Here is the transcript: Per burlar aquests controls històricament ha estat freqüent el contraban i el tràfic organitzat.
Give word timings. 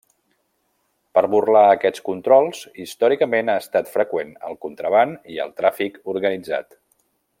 Per 1.17 1.21
burlar 1.33 1.61
aquests 1.73 2.03
controls 2.07 2.61
històricament 2.85 3.53
ha 3.53 3.57
estat 3.65 3.93
freqüent 3.99 4.33
el 4.49 4.59
contraban 4.67 5.15
i 5.35 5.39
el 5.45 5.53
tràfic 5.61 6.01
organitzat. 6.17 6.75